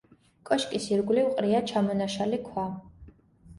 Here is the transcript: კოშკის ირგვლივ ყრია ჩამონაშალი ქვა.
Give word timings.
კოშკის 0.49 0.87
ირგვლივ 0.95 1.29
ყრია 1.35 1.61
ჩამონაშალი 1.73 2.43
ქვა. 2.51 2.67